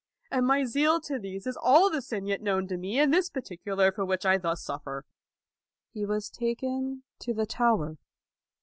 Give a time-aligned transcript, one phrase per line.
[0.31, 3.29] And my zeal to these is all the sin yet known to me in this
[3.29, 4.91] particular for which I thus suffer.
[4.91, 5.05] r
[5.91, 7.97] He was taken to the Tower.